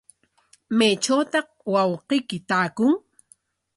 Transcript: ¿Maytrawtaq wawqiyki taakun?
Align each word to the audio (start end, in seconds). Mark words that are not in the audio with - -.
¿Maytrawtaq 0.77 1.47
wawqiyki 1.73 2.37
taakun? 2.49 2.91